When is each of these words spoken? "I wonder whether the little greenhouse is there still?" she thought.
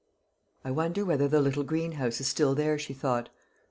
"I 0.65 0.71
wonder 0.71 1.05
whether 1.05 1.27
the 1.27 1.39
little 1.41 1.61
greenhouse 1.61 2.19
is 2.19 2.33
there 2.33 2.55
still?" 2.77 2.77
she 2.77 2.93
thought. 2.95 3.29